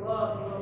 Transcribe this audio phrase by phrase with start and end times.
[0.00, 0.59] Wow.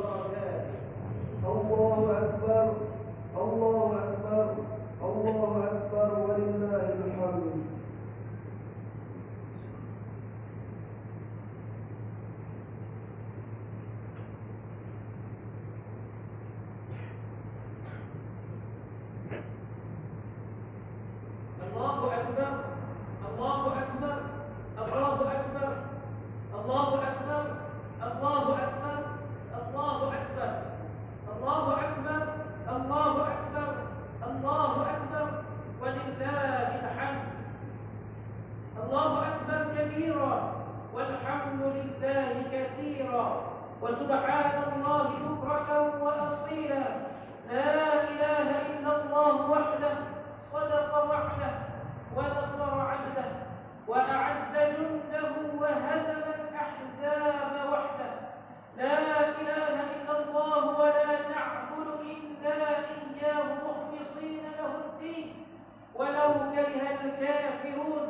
[43.82, 45.70] وسبحان الله بكرة
[46.04, 46.84] وأصيلا.
[47.50, 49.94] لا إله إلا الله وحده
[50.42, 51.52] صدق وعده
[52.16, 53.28] ونصر عبده
[53.88, 58.12] وأعز جنده وهزم الأحزاب وحده.
[58.76, 58.98] لا
[59.40, 65.46] إله إلا الله ولا نعبد إلا إياه مخلصين له الدين.
[65.94, 68.06] ولو كره الكافرون.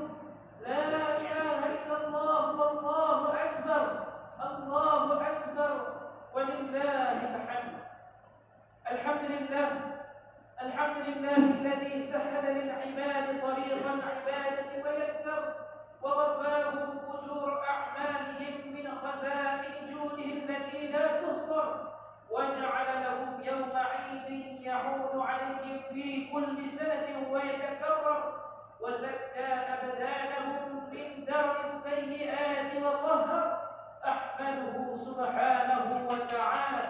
[0.67, 0.85] لا
[1.17, 4.08] إله إلا الله والله أكبر.
[4.37, 5.93] الله أكبر
[6.35, 7.79] ولله الحمد.
[8.93, 9.69] الحمد لله
[10.63, 15.55] الحمد لله الذي سهل للعباد طريق العبادة ويسر
[16.03, 21.75] ووفاهم أجور أعمالهم من خزائن جوده التي لا تحصر
[22.31, 28.33] وجعل لهم يوم عيد يعود عليهم في كل سنة ويتكرر
[28.81, 33.68] وزكى أبدانهم من درء السيئات وطهر
[34.05, 36.83] أحمده سبحانه وتعالى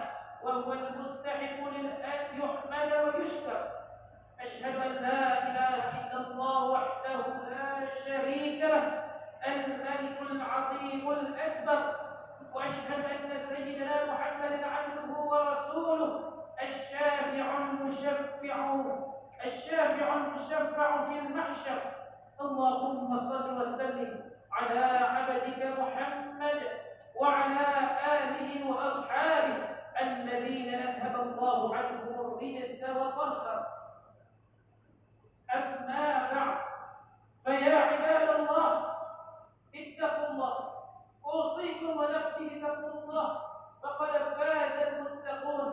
[0.43, 3.61] وهو المستحق لأن يحمد ويشكر.
[4.41, 9.03] أشهد أن لا إله إلا الله وحده لا شريك له
[9.47, 11.95] الملك العظيم الأكبر.
[12.53, 16.33] وأشهد أن سيدنا محمدا عبده ورسوله
[16.63, 18.17] الشافع المشفع
[19.45, 21.79] الشافع المشفع في المحشر.
[22.41, 26.61] اللهم صل وسلم على عبدك محمد
[27.15, 27.65] وعلى
[28.13, 29.57] آله وأصحابه
[30.01, 33.67] الذين أذهب الله عنهم الرجس وطهر.
[35.55, 36.57] أما بعد
[37.45, 38.71] فيا عباد الله
[39.75, 40.55] اتقوا الله.
[41.25, 43.29] أوصيكم ونفسي بتقوى الله.
[43.83, 45.71] فقد فاز المتقون.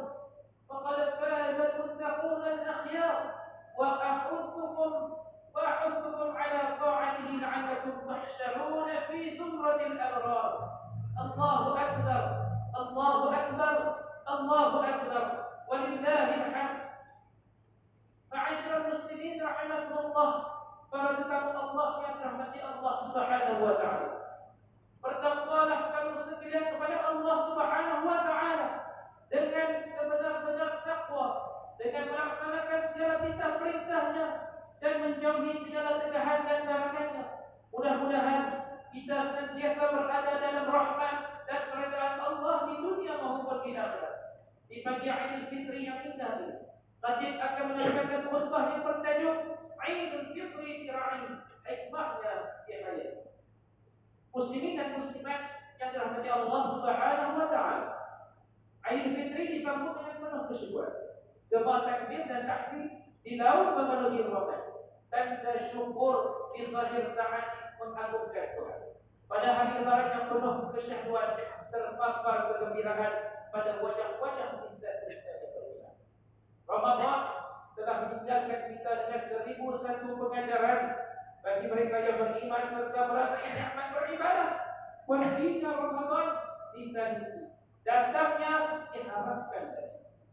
[0.68, 3.34] فقد فاز المتقون الأخيار.
[3.78, 4.56] وأحثكم
[5.56, 10.45] وأحثكم على طاعته لعلكم تحشرون في زمرة الأبرار.
[49.06, 49.38] Khutbah yang bertajuk
[49.86, 52.34] Idul Fitri Tira'in Hikmahnya
[52.66, 53.14] di hayat
[54.34, 55.40] Muslimin dan muslimat
[55.78, 57.86] yang dirahmati Allah Subhanahu wa taala.
[58.82, 60.94] Idul Fitri disambut dengan penuh kesyukuran.
[61.46, 64.62] Gemar takbir dan tahmid dilaut memenuhi Ramadan.
[65.06, 68.80] Tanda syukur di zahir saat mengagungkan Tuhan.
[69.30, 71.38] Pada hari lebaran yang penuh kesyahduan
[71.70, 73.12] terpapar kegembiraan
[73.54, 75.90] pada wajah-wajah insan-insan yang berbeda.
[76.66, 77.45] Ramadan
[77.76, 80.96] telah meninggalkan kita dengan seribu satu pengajaran
[81.44, 84.50] bagi mereka yang beriman serta merasa nikmat beribadah.
[85.06, 86.28] Wahina Ramadan
[86.74, 87.54] ditangisi.
[87.86, 89.64] Datangnya diharapkan.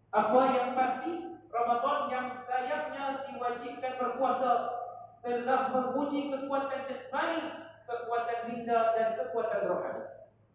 [0.09, 4.81] Apa yang pasti Ramadan yang sayangnya diwajibkan berpuasa
[5.22, 10.04] telah menguji kekuatan jasmani, kekuatan minda dan kekuatan rohani.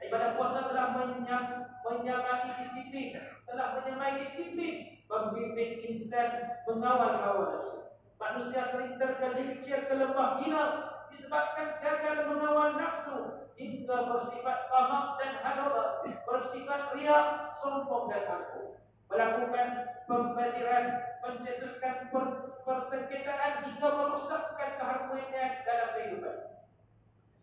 [0.03, 3.15] Ibadah puasa telah menyam, menyamai disiplin,
[3.47, 7.89] telah menyamai disiplin, membimbing insan mengawal hawa nafsu.
[8.21, 10.65] Manusia sering tergelincir ke lembah hina
[11.09, 18.77] disebabkan gagal mengawal nafsu hingga bersifat tamak dan hadorat, bersifat riak, sombong dan aku.
[19.09, 20.87] Melakukan pembadiran,
[21.25, 22.27] mencetuskan per
[22.69, 26.37] persengketaan hingga merusakkan keharmonian dalam kehidupan.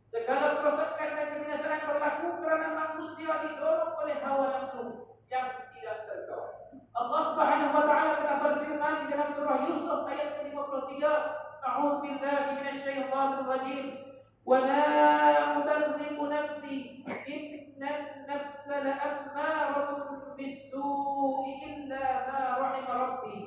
[0.05, 6.54] Segala kerosakan dan kebinasaan berlaku kerana manusia didorong oleh hawa nafsu yang tidak terkawal.
[6.94, 11.00] Allah Subhanahu wa taala telah berfirman di dalam surah Yusuf ayat ke-53,
[11.60, 13.86] A'udzu billahi minasyaitonir rajim.
[14.44, 14.88] Wa la
[15.60, 23.38] ubarri'u nafsi innan nafsa la'ammaratun بالسوء إلا ما رحم ربي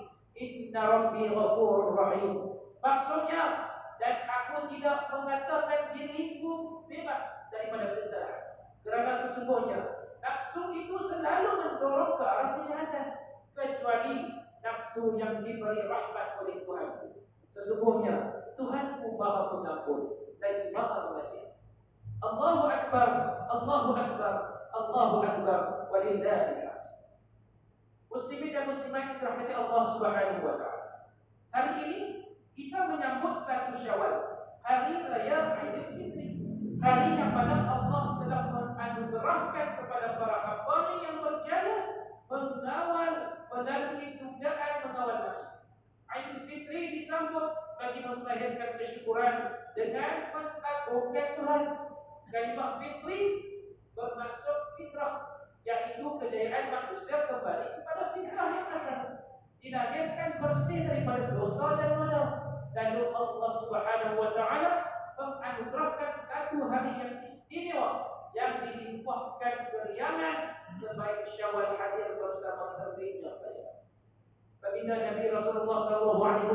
[0.41, 2.33] إن ربي غفور رحيم
[2.83, 3.43] maksudnya
[3.97, 8.43] dan aku tidak mengatakan diriku bebas daripada kesalahan
[8.83, 9.79] kerana sesungguhnya
[10.19, 13.07] nafsu itu selalu mendorong ke arah kejahatan
[13.58, 14.30] kecuali
[14.62, 17.18] nafsu yang diberi rahmat oleh Tuhan
[17.50, 21.58] sesungguhnya Tuhanku maha pengampun lagi maha mengasihi
[22.22, 23.08] Allahu Akbar
[23.50, 24.34] Allahu Akbar
[24.70, 25.60] Allahu Akbar
[25.90, 26.68] walillahi
[28.08, 30.86] Muslimin dan muslimat dirahmati Allah Subhanahu wa taala.
[31.52, 32.00] Hari ini
[32.56, 36.28] kita menyambut satu Syawal, hari raya Aidil Fitri.
[36.80, 41.97] Hari yang mana Allah telah menganugerahkan kepada para hamba yang berjaya
[42.28, 43.12] mengawal
[43.48, 45.64] melalui dugaan mengawal nafsu.
[46.08, 49.36] Aidil Fitri disambut bagi mensahihkan kesyukuran
[49.72, 51.64] dengan mengagungkan Tuhan.
[52.28, 53.20] Kalimah fitri
[53.96, 59.00] bermaksud fitrah yaitu kejayaan manusia kembali kepada fitrah yang asal
[59.64, 62.24] dilahirkan bersih daripada dosa dan noda
[62.76, 64.72] lalu Allah Subhanahu wa taala
[65.16, 68.17] menganugerahkan satu hari yang istimewa
[70.18, 73.86] keriangan sebaik Syawal hadir bersama terbitnya fajar.
[74.58, 76.50] Baginda Nabi Rasulullah sallallahu alaihi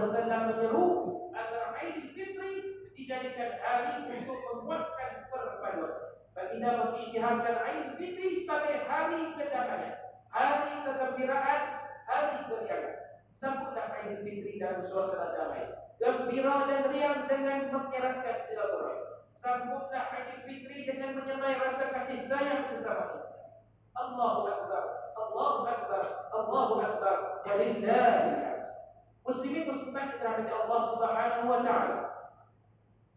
[0.51, 0.85] menyeru
[1.31, 2.53] agar Aidil Fitri
[2.91, 5.95] dijadikan hari untuk menguatkan perpaduan
[6.35, 9.95] Baginda mengisytiharkan Aidil Fitri sebagai hari kedamaian,
[10.27, 11.61] hari kegembiraan,
[12.03, 12.95] hari keriangan.
[13.31, 19.23] Sambutlah Aidil Fitri dalam suasana damai, gembira dan riang dengan mengeratkan silaturahim.
[19.31, 23.52] Sambutlah Aidil Fitri dengan menyamai rasa kasih sayang sesama insan.
[23.93, 26.03] Allahu Akbar, Allahu Akbar,
[26.33, 28.43] Allahu Akbar, walillahi
[29.23, 31.99] Muslimin muslimat dirahmati Allah Subhanahu wa taala.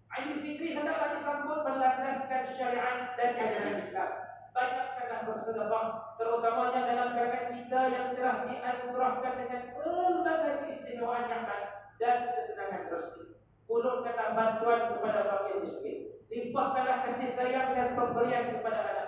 [0.06, 4.10] Aidil Fitri hendaklah disambut berlandaskan syariat dan ajaran Islam.
[4.54, 5.86] Banyakkanlah bersedekah,
[6.16, 13.36] terutamanya dalam kalangan kita yang telah dianugerahkan dengan berbagai keistimewaan baik dan kesenangan rezeki.
[13.66, 15.98] Ulurkanlah bantuan kepada fakir miskin.
[16.30, 19.05] Limpahkanlah kasih sayang dan pemberian kepada anak.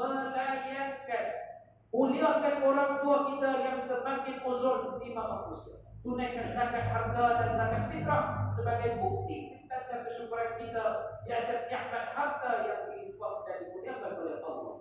[0.00, 1.26] Melayankan,
[1.92, 5.76] muliakan orang tua kita yang semakin uzur di mama usia.
[6.00, 10.84] Tunaikan zakat harta dan zakat fitrah sebagai bukti tanda kesyukuran kita
[11.28, 14.76] di atas nikmat harta yang dilimpah dan dimuliakan oleh Allah.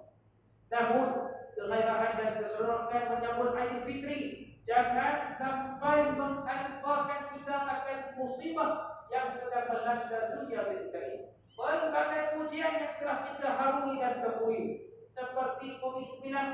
[0.72, 1.08] Namun,
[1.52, 4.20] kegairahan dan keserokan menyambut Aidil Fitri
[4.64, 11.20] jangan sampai mengalpakan kita akan musibah yang sedang melanda dunia ketika ini.
[11.60, 16.54] Berbagai ujian yang telah kita harungi dan temui seperti COVID-19,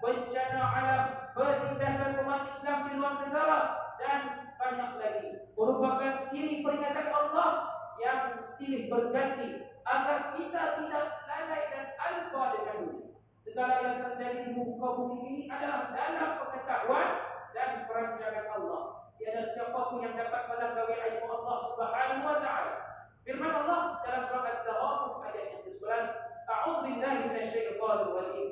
[0.00, 1.04] bencana alam,
[1.36, 3.58] penindasan umat Islam di luar negara
[4.00, 4.20] dan
[4.56, 12.42] banyak lagi merupakan siri peringatan Allah yang silih berganti agar kita tidak lalai dan alfa
[12.56, 13.12] dengan dunia.
[13.36, 17.08] Segala yang terjadi di muka bumi ini adalah dalam pengetahuan
[17.52, 19.12] dan perancangan Allah.
[19.20, 22.74] Tiada siapa pun yang dapat melangkaui ilmu Allah Subhanahu wa taala.
[23.20, 28.50] Firman Allah dalam surah At-Taghabun ayat yang ke-11, A'udzu billahi minasyaitonir rajim.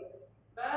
[0.56, 0.72] Ma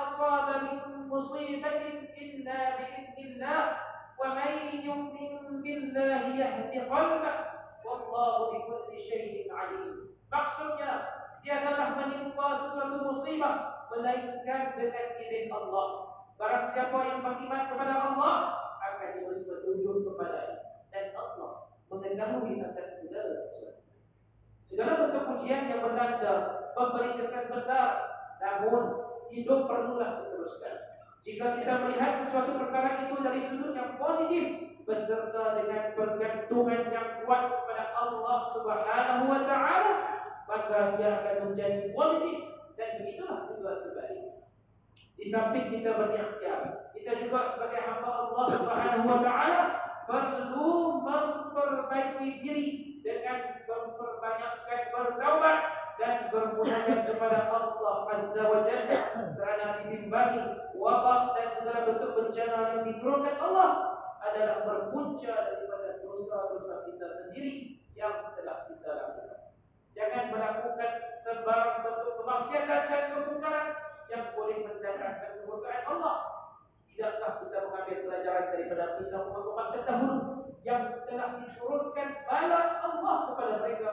[0.00, 3.86] asaba min musibatin illa bi idznillah
[4.16, 7.34] ومن يؤمن بالله يهد قلبه
[7.84, 10.92] والله بكل شيء عليم maksudnya
[11.44, 18.36] tiadalah menimpa sesuatu musibah melainkan dengan izin Allah barang siapa yang beriman kepada Allah
[18.80, 23.75] akan diberi petunjuk kepada dan Allah mengetahui atas segala sesuatu
[24.66, 28.18] segala bentuk ujian yang melanda memberi kesan besar.
[28.42, 28.98] Namun
[29.30, 30.98] hidup perlulah diteruskan.
[31.22, 37.42] Jika kita melihat sesuatu perkara itu dari sudut yang positif beserta dengan pergantungan yang kuat
[37.50, 39.92] kepada Allah Subhanahu wa taala,
[40.46, 42.38] maka dia akan menjadi positif.
[42.76, 44.46] Dan begitulah juga sebaliknya.
[45.16, 49.60] Di samping kita berikhtiar, kita juga sebagai hamba Allah Subhanahu wa taala
[50.06, 55.58] perlu memperbaiki diri dengan memperbanyakkan bertaubat
[55.94, 58.98] dan bermunajat kepada Allah Azza wa Jalla
[59.38, 63.70] kerana dibimbangi wabak dan segala bentuk bencana yang diturunkan Allah
[64.18, 69.54] adalah berpunca daripada dosa-dosa kita sendiri yang telah kita lakukan.
[69.94, 70.90] Jangan melakukan
[71.22, 73.68] sebarang bentuk kemaksiatan dan kemungkaran
[74.10, 76.16] yang boleh mendatangkan kemurkaan Allah.
[76.90, 83.88] Tidakkah kita mengambil pelajaran daripada kisah umat-umat terdahulu yang telah diturunkan bala Allah kepada mereka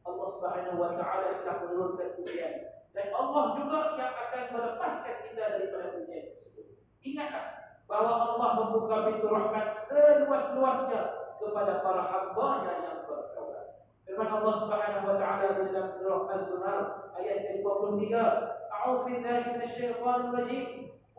[0.00, 6.00] Allah Subhanahu wa taala telah menurunkan ujian dan Allah juga yang akan melepaskan kita daripada
[6.00, 6.80] ujian tersebut.
[7.04, 13.84] Ingatlah bahwa Allah membuka pintu rahmat seluas-luasnya kepada para hamba-Nya yang bertaubat.
[14.08, 20.66] Firman Allah Subhanahu wa taala dalam surah Az-Zumar ayat 23, A'udzu billahi minasyaitonir rajim.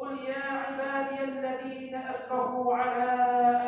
[0.02, 3.10] قل يا عبادي الذين أسرفوا على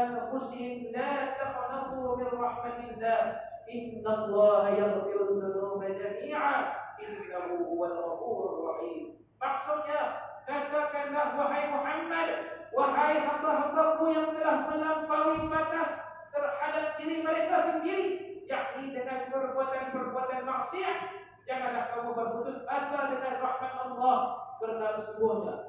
[0.02, 3.40] أنفسهم لا تقنطوا من رحمة الله
[3.74, 9.14] إن الله يغفر الذنوب جميعا إنه هو الغفور الرحيم
[9.44, 12.28] Maksudnya, katakanlah wahai Muhammad,
[12.72, 16.00] wahai hamba-hambaku yang telah melampaui batas
[16.32, 20.98] terhadap diri mereka sendiri, yakni dengan perbuatan-perbuatan maksiat,
[21.44, 24.16] janganlah kamu berputus asa dengan rahmat Allah,
[24.56, 25.67] karena sesungguhnya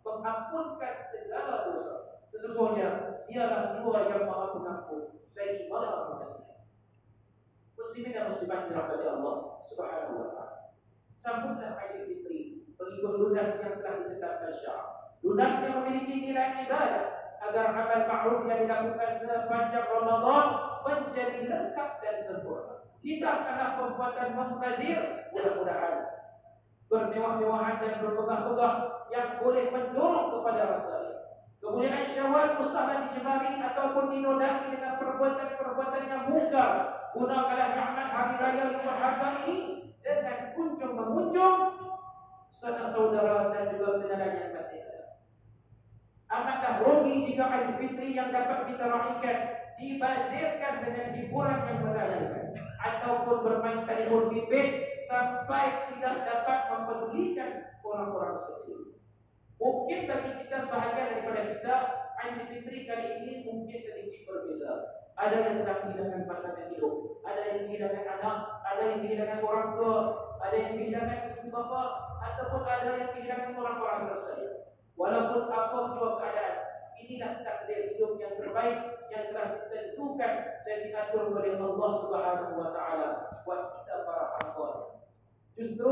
[0.00, 2.22] Mengampunkan segala dosa.
[2.26, 6.62] Sesungguhnya dialah jua yang maha pengampun bagi maha pengasih.
[7.74, 10.76] Muslimin dan muslimat dirahmati Allah Subhanahu wa taala.
[11.16, 14.88] Sambutlah Aidil Fitri mengikut lunas yang telah ditetapkan syarak.
[15.20, 17.06] Lunas yang memiliki nilai ibadah
[17.40, 20.46] agar amal ma'ruf yang dilakukan sepanjang Ramadan
[20.84, 22.84] menjadi lengkap dan sempurna.
[23.00, 25.00] Kita karena perbuatan membazir,
[25.32, 26.19] mudah-mudahan
[26.90, 28.74] bermewah-mewahan dan berpegah-pegah
[29.14, 30.94] yang boleh mendorong kepada rasa
[31.60, 36.70] Kemudian syawal usaha dicemari ataupun dinodai dengan perbuatan-perbuatan yang mungkar.
[37.12, 39.56] Gunakanlah nikmat hari raya yang berharga ini
[40.00, 41.56] dengan kunjung mengunjung
[42.48, 45.20] sanak saudara dan juga kenalan yang masih ada.
[46.32, 49.38] Amatlah rugi jika Idul Fitri yang dapat kita raikan
[49.76, 58.96] dibandingkan dengan hiburan yang menyenangkan ataupun bermain telefon bibit sampai tidak dapat mempedulikan orang-orang sekeliling.
[59.60, 61.76] Mungkin bagi kita sebahagian daripada kita
[62.20, 65.04] Idul Fitri kali ini mungkin sedikit berbeza.
[65.16, 69.96] Ada yang telah kehilangan pasangan hidup, ada yang kehilangan anak, ada yang kehilangan orang tua,
[70.40, 71.82] ada yang kehilangan ibu bapa,
[72.24, 74.56] ataupun ada yang kehilangan orang-orang tersayang.
[74.96, 76.56] Walaupun apa jua keadaan,
[76.96, 77.59] inilah yang
[78.50, 80.34] terbaik yang telah ditentukan
[80.66, 83.08] dan diatur oleh Allah Subhanahu wa taala
[83.46, 84.98] buat kita para hamba.
[85.54, 85.90] Justru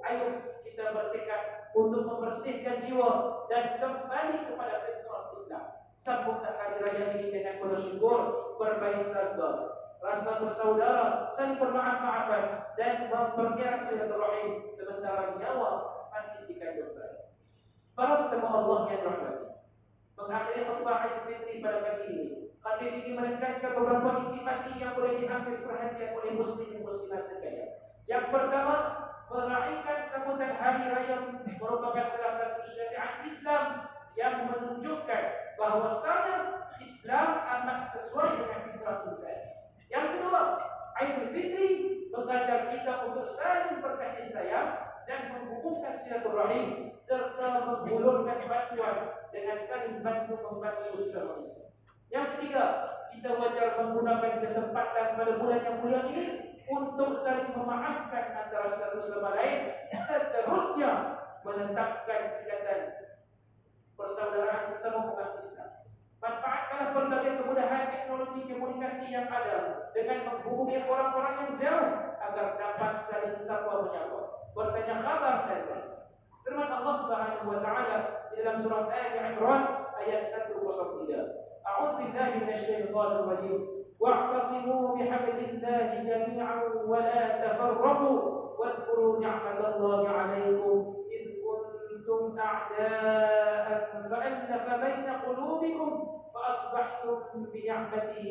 [0.00, 0.26] ayo
[0.64, 5.64] kita bertekad untuk membersihkan jiwa dan kembali kepada fitrah Islam.
[6.00, 14.64] Sambutlah hari raya ini dengan bersyukur, berbaik sangka, rasa bersaudara, saling bermaaf-maafan dan memperkirakan silaturahim
[14.72, 17.36] sementara nyawa masih dikandung baik.
[17.92, 19.47] Para ketemu Allah yang rahmati.
[20.18, 25.62] Mengakhiri khutbah Idul Fitri pada pagi ini, khatib ini menekankan beberapa intimati yang boleh diambil
[25.62, 27.70] perhatian oleh muslim dan muslimah sekalian.
[28.10, 28.76] Yang pertama,
[29.30, 33.62] meraihkan sambutan hari raya merupakan salah satu syariat Islam
[34.18, 39.38] yang menunjukkan bahwasanya Islam amat sesuai dengan fitrah insan.
[39.86, 40.42] Yang kedua,
[40.98, 41.68] Idul Fitri
[42.10, 50.36] mengajar kita untuk saling berkasih sayang dan menghubungkan silaturahim serta menghulurkan bantuan dengan saling bantu
[50.36, 51.72] membantu sesama manusia.
[52.12, 52.64] Yang ketiga,
[53.08, 56.24] kita wajar menggunakan kesempatan pada bulan yang mulia ini
[56.68, 62.80] untuk saling memaafkan antara satu sama lain seterusnya menetapkan ikatan
[63.96, 65.88] persaudaraan sesama umat Islam.
[66.20, 71.88] Manfaatkanlah berbagai kemudahan teknologi komunikasi yang ada dengan menghubungi orang-orang yang jauh
[72.18, 74.27] agar dapat saling sapa menyapa,
[76.98, 77.96] سبحانه وتعالى
[78.38, 79.62] dalam surah آل عمران
[79.98, 81.46] ayat 103.
[81.68, 83.60] أعوذ بالله من الشيطان الرجيم.
[83.98, 88.18] واعتصموا بحبل الله جميعا ولا تفرقوا.
[88.58, 90.76] واذكروا نعمة الله عليكم
[91.10, 93.66] إذ كنتم أعداء
[94.10, 95.90] فألف بين قلوبكم
[96.34, 97.18] فأصبحتم
[97.52, 98.30] بنعمته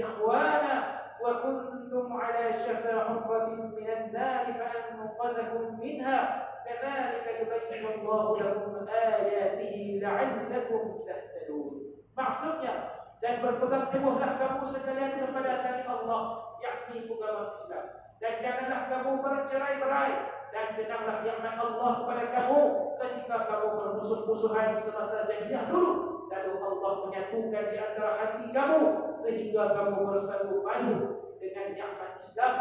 [0.00, 0.76] إخوانا.
[1.22, 6.51] وكنتم على شفا حفرة من النار فأنقذكم منها.
[6.65, 11.73] كذلك يبين الله لكم آياته لعلكم تهتدون
[12.17, 16.21] maksudnya dan berpegang teguhlah kamu sekalian kepada kami Allah
[16.57, 17.85] yakni agama Islam
[18.17, 20.13] dan janganlah kamu bercerai-berai
[20.49, 22.61] dan kenanglah nikmat Allah kepada kamu
[22.97, 30.09] ketika kamu bermusuh-musuhan semasa jahiliyah dulu lalu Allah menyatukan di antara hati kamu sehingga kamu
[30.09, 30.97] bersatu padu
[31.37, 32.53] dengan nikmat Islam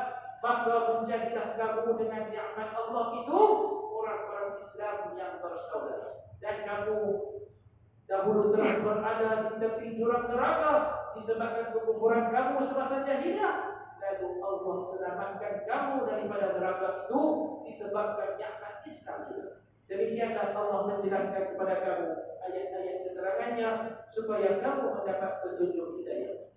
[0.45, 3.40] maka menjadilah kamu dengan nikmat Allah itu
[4.55, 7.00] Islam yang bersaudara dan kamu
[8.08, 10.74] dahulu telah berada di tepi jurang neraka
[11.15, 13.55] disebabkan kekufuran kamu semasa jahiliyah
[14.01, 17.24] lalu Allah selamatkan kamu daripada neraka itu
[17.67, 22.08] disebabkan nikmat Islam juga Demikianlah Allah menjelaskan kepada kamu
[22.48, 23.70] ayat-ayat keterangannya
[24.08, 26.48] supaya kamu mendapat petunjuk hidayah.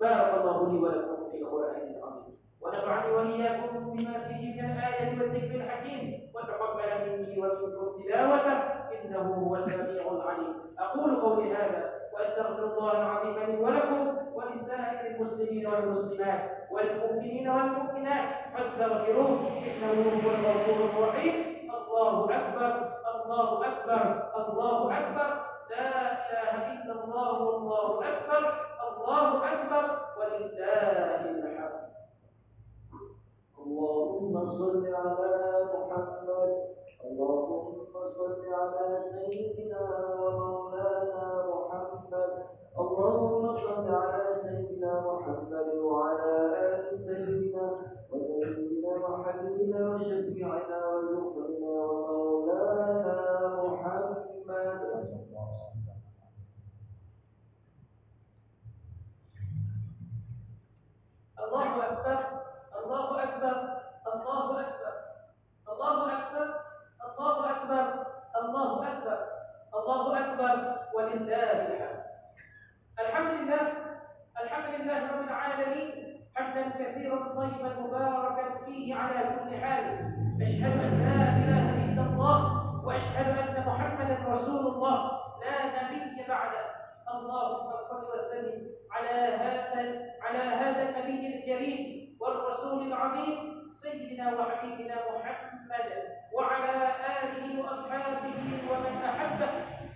[0.00, 2.40] Barakallahu li wa lakum Qur'anil azim.
[2.60, 6.28] ونفعني وإياكم بما فيه من الآية والذكر الحكيم.
[6.34, 8.56] وتقبل مني ومنكم تلاوته
[8.94, 10.54] إنه هو السميع العليم.
[10.78, 18.26] أقول قولي هذا وأستغفر الله العظيم لي ولكم ولسائر المسلمين والمسلمات والمؤمنين والمؤمنات.
[18.54, 19.38] فاستغفروه
[19.68, 19.92] إنه
[20.24, 21.34] هو الغفور الرحيم.
[21.78, 22.72] الله أكبر
[23.14, 24.02] الله أكبر
[24.38, 25.28] الله أكبر.
[25.70, 25.88] لا
[26.30, 28.42] إله إلا الله والله أكبر
[28.88, 29.84] الله أكبر.
[30.18, 31.57] ولله الحمد.
[33.68, 35.34] اللهم صل على
[35.72, 36.52] محمد.
[37.04, 39.82] اللهم صل على سيدنا
[40.20, 42.32] ومولانا محمد.
[42.80, 45.47] اللهم صل على سيدنا محمد.
[86.28, 86.64] بعده
[87.14, 89.82] اللهم صل وسلم على هذا
[90.22, 91.80] على هذا النبي الكريم
[92.20, 95.88] والرسول العظيم سيدنا وحبيبنا محمد
[96.32, 96.74] وعلى
[97.16, 98.24] آله وأصحابه
[98.70, 99.50] ومن أحبه.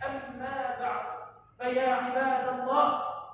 [0.09, 1.05] أما بعد
[1.61, 2.87] فيا عباد الله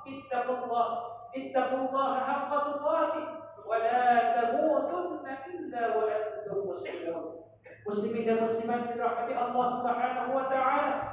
[0.06, 0.88] اتقوا الله.
[1.36, 3.26] اتقوا الله حق تقاته.
[3.68, 4.02] ولا
[4.40, 7.24] تموتن إلا وأنتم مسلمون.
[7.86, 11.08] مسلمين dan muslimat dirahmati Allah Subhanahu wa taala.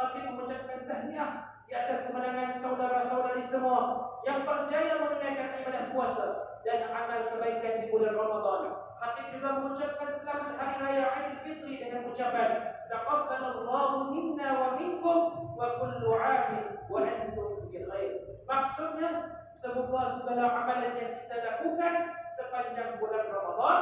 [0.00, 7.28] Kami mengucapkan tahniah di atas kemenangan saudara-saudari semua yang percaya menunaikan ibadah puasa dan amal
[7.28, 8.80] kebaikan di bulan Ramadan.
[8.96, 15.76] Khatib juga mengucapkan selamat hari raya Idul Fitri dengan ucapan Taqabbalallahu minna wa minkum wa
[15.76, 18.40] kullu 'amin wa antum bi khair.
[18.48, 21.94] Maksudnya semoga segala amalan yang kita lakukan
[22.32, 23.78] sepanjang bulan Ramadan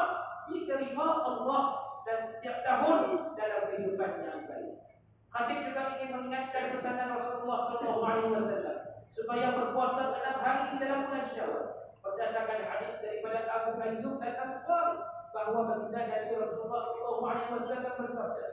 [0.50, 1.62] diterima Allah
[2.02, 3.06] dan setiap tahun
[3.38, 4.87] dalam kehidupan yang baik.
[5.28, 11.64] Khatib juga ingin mengingatkan pesanan Rasulullah SAW supaya berpuasa enam hari di dalam bulan Syawal.
[12.00, 14.96] Berdasarkan hadis daripada Abu Ayyub Al Ansari
[15.36, 18.46] bahwa baginda Nabi Rasulullah SAW bersabda,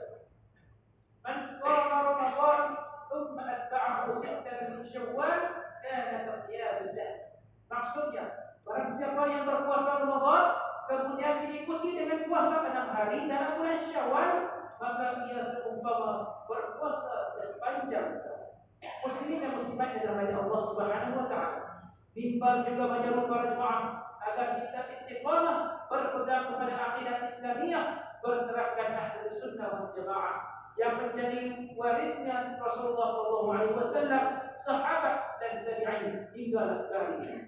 [1.24, 2.60] "Man shama Ramadan
[3.08, 5.40] thumma atba'ahu sittan min Syawal
[5.80, 7.12] kana kasiyamillah."
[7.72, 8.24] Maksudnya,
[8.68, 10.44] barang siapa yang berpuasa Ramadan
[10.86, 18.44] kemudian diikuti dengan puasa enam hari dalam bulan Syawal, maka ia seumpama berpuasa sepanjang tahun.
[19.02, 21.62] Muslimin dan muslimat yang dirahmati Allah Subhanahu wa taala.
[22.16, 23.84] Mimbar juga menyeru para jemaah
[24.24, 27.86] agar kita istiqamah berpegang kepada akidah Islamiyah
[28.24, 34.12] berteraskan ahli sunnah wal jamaah yang menjadi warisnya Rasulullah SAW,
[34.52, 37.38] sahabat dan tabi'in hingga kali ini.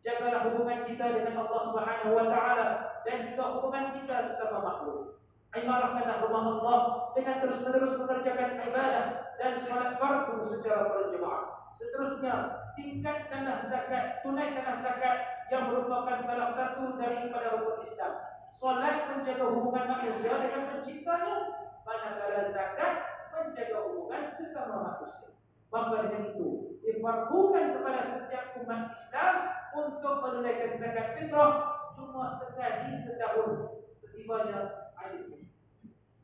[0.00, 2.66] Jagalah hubungan kita dengan Allah Subhanahu wa taala
[3.04, 5.15] dan juga hubungan kita sesama makhluk.
[5.56, 6.80] Imarahkanlah rumah Allah
[7.16, 9.06] dengan terus-menerus mengerjakan ibadah
[9.40, 11.72] dan salat fardu secara berjemaah.
[11.72, 18.12] Seterusnya, tingkatkanlah zakat, tunaikanlah zakat yang merupakan salah satu daripada rukun Islam.
[18.52, 21.36] Salat menjaga hubungan manusia dengan penciptanya,
[21.84, 22.94] manakala zakat
[23.32, 25.36] menjaga hubungan sesama manusia.
[25.68, 29.34] Maka dengan itu difardukan kepada setiap umat Islam
[29.76, 35.47] untuk menunaikan zakat fitrah cuma sekali setahun setibanya air.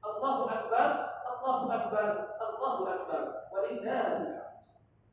[0.04, 0.88] Allahu Akbar,
[1.24, 2.08] Allahu Akbar,
[2.40, 3.22] Allahu Akbar.
[3.54, 4.38] Walillahi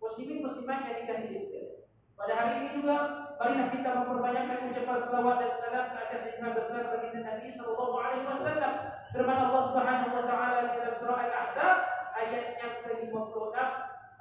[0.00, 1.88] Muslimin muslimat yang dikasihi sekalian.
[2.14, 2.96] Pada hari ini juga
[3.40, 8.28] marilah kita memperbanyakkan ucapan salawat dan salam ke atas junjungan besar baginda Nabi sallallahu alaihi
[8.28, 8.72] wasallam.
[9.10, 11.76] Firman Allah Subhanahu wa taala di dalam surah Al-Ahzab
[12.14, 13.56] ayat yang ke-56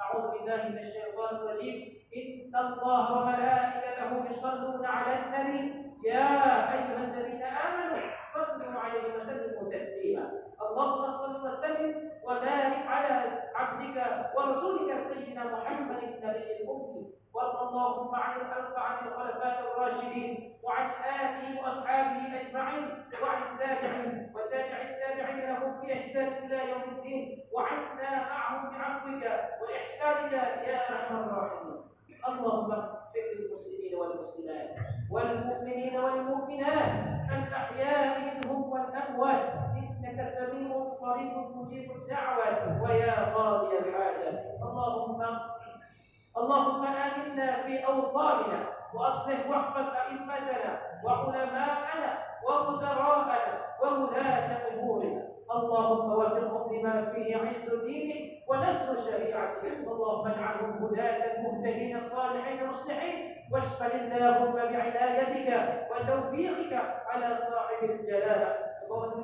[0.03, 1.77] أعوذ بالله من الشيطان الرجيم
[2.11, 5.61] إن الله وملائكته يصلون على النبي
[6.05, 6.27] يا
[6.73, 8.03] أيها الذين آمنوا
[8.38, 10.26] صلوا عليه وسلموا تسليما.
[10.62, 13.96] اللهم صل وسلم وبارك على عبدك
[14.36, 17.04] ورسولك سيدنا محمد النبي الأمي.
[17.34, 22.84] وارض اللهم عن الأربعة الخلفاء الراشدين وعن آله وأصحابه أجمعين
[23.22, 27.44] وعن التابعين وتابع التابعين لهم بإحسان إلى يوم الدين.
[27.52, 29.22] وعنا معهم بعفوك
[29.62, 30.32] وإحسانك
[30.68, 31.80] يا أرحم الراحمين.
[32.28, 34.70] اللهم اغفر للمسلمين والمسلمات
[35.10, 36.94] والمؤمنين والمؤمنات.
[37.30, 39.42] الأحياء منهم والأموات.
[39.78, 42.82] إنك سميع قريب مجيب الدعوات.
[42.82, 44.28] ويا قاضي الحاجة.
[44.62, 45.20] اللهم
[46.36, 48.60] اللهم آمنا في أوطاننا.
[48.94, 53.40] وأصلح واحفظ أئمتنا وعلماءنا ووزراءنا
[53.82, 55.37] وولاة أمورنا.
[55.48, 64.12] اللهم وفقهم لما فيه عز دينك ونصر شريعتك اللهم اجعلهم هداة مهتدين صالحين مصلحين واشمل
[64.12, 65.48] اللهم بعنايتك
[65.90, 66.72] وتوفيقك
[67.06, 68.68] على صاحب الجلالة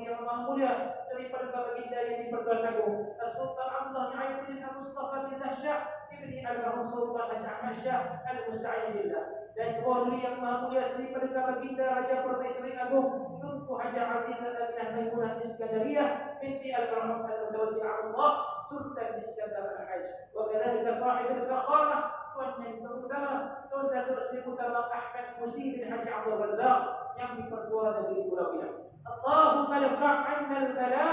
[0.04, 0.72] yang maha mulia
[1.08, 5.80] daripada baginda yang dipertuan agung Sultan Abdullah bin Ayatin Al-Mustafa bin Syah
[6.12, 6.44] ibni
[6.84, 12.27] Sultan Haji Ahmad Syah Al-Musta'in Billah dan Zuhri yang maha mulia Sri pada Baginda Raja
[12.27, 18.31] Perdana Ismail Agung Tunku Haji Aziza Aminah Maimunah Iskandariyah binti Al-Rahman Al-Dawati Allah
[18.67, 21.99] Sultan Iskandar Al-Hajj وكذلك صاحب الفخامة
[22.37, 23.35] والنبي المكتمى
[23.71, 26.79] تندة المكتمى Ahmad Musi bin Haji Abdul Razak
[27.14, 28.69] yang diperkuat negeri Pulau Bila
[29.07, 30.19] Allahumma lafaq
[30.51, 31.07] al-bala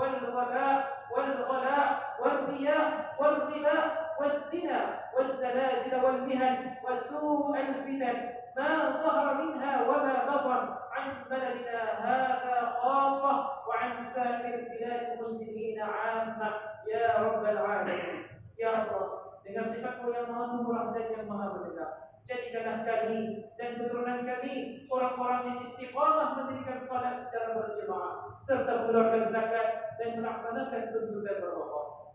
[0.00, 0.68] wal-wala
[1.12, 1.78] wal-wala
[2.16, 2.78] wal-riya
[3.20, 3.76] wal-riba
[4.16, 10.74] wal-zina والزلازل والمهن وسوء الفتن ما ظهر منها وما بطن.
[10.92, 16.52] عن بلدنا هذا خاصة وعن سائر بلاد المسلمين عامة.
[16.88, 18.26] يا رب العالمين.
[18.58, 21.88] يا الله لنصفك يا مهام رهدا يا مهام لله
[22.28, 28.38] جدك له كمين لن تدرنا الكمين قرى قرى من استقامة مدرك الصلاة السجارة والجماعة.
[28.38, 31.32] صرت بلوك الزكاة لن من أحسنك الدنيا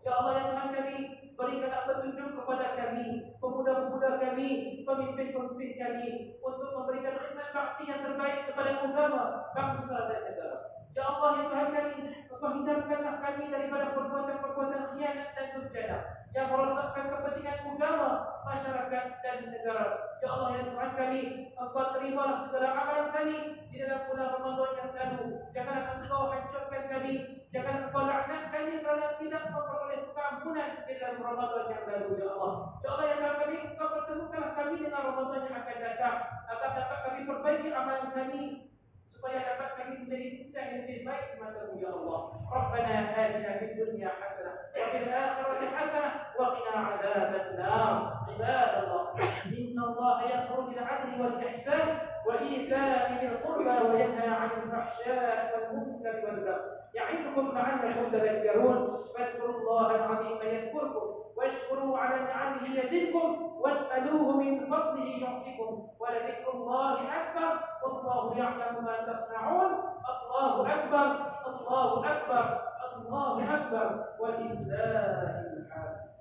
[0.06, 0.74] يا الله يا مهام
[1.38, 6.10] berikanlah petunjuk kepada kami, pemuda-pemuda kami, pemimpin-pemimpin kami
[6.42, 9.22] untuk memberikan khidmat bakti yang terbaik kepada agama,
[9.54, 10.77] bangsa dan negara.
[10.96, 11.94] Ya Allah ya Tuhan kami,
[12.28, 15.98] Engkau hindarkanlah kami daripada perbuatan-perbuatan khianat dan durjana
[16.36, 18.10] yang merosakkan kepentingan agama,
[18.46, 19.86] masyarakat dan negara.
[20.18, 21.22] Ya Allah ya Tuhan kami,
[21.54, 23.38] Engkau terimalah segala amalan kami
[23.70, 25.26] di dalam bulan Ramadan yang lalu.
[25.54, 27.14] Janganlah Engkau hancurkan kami,
[27.50, 32.54] janganlah Engkau laknat kami kerana tidak memperoleh keampunan di dalam Ramadan yang lalu ya Allah.
[32.82, 36.16] Ya Allah ya Tuhan kami, Engkau pertemukanlah kami dengan Ramadan yang akan datang
[36.48, 38.42] agar dapat kami perbaiki amalan kami
[39.08, 42.20] supaya dapat kami menjadi insan yang lebih baik di matamu ya Allah.
[42.44, 47.94] Rabbana atina fid dunya hasanah wa fil akhirati hasanah wa qina adzaban nar.
[48.28, 49.04] Ibadallah,
[49.48, 51.86] inna Allah ya'muru bil 'adli wal ihsan
[52.22, 56.77] wa ita'i dhil qurba wa yanha 'anil fahsya'i wal munkari wal baghi.
[56.98, 58.78] يعظكم لعلكم تذكرون.
[59.14, 61.06] فاذكروا الله العظيم يذكركم
[61.36, 63.28] واشكروا على نعمه يزدكم
[63.62, 67.52] واسألوه من فضله يعطيكم ولذكر الله أكبر.
[67.82, 69.70] والله يعلم ما تصنعون.
[70.12, 71.06] الله أكبر.
[71.46, 72.44] الله أكبر.
[72.96, 73.86] الله أكبر.
[74.20, 76.17] ولله الحمد.